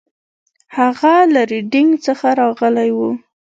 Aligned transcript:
هغه 0.77 1.13
له 1.33 1.41
ریډینګ 1.51 1.91
څخه 2.05 2.27
راغلی 2.39 2.89
و. 2.93 2.99